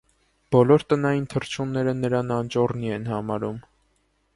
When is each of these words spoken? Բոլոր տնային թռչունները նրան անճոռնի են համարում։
Բոլոր 0.55 0.85
տնային 0.93 1.27
թռչունները 1.35 1.95
նրան 2.01 2.35
անճոռնի 2.41 2.95
են 2.97 3.09
համարում։ 3.15 3.63